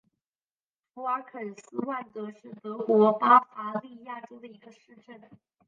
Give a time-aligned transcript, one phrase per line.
[0.95, 5.29] 福尔肯施万德是德国巴伐利亚州的一个市镇。